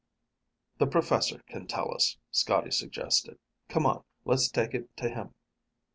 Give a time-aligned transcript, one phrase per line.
[0.79, 3.37] "The professor can tell us," Scotty suggested.
[3.69, 4.03] "Come on.
[4.25, 5.35] Let's take it to him."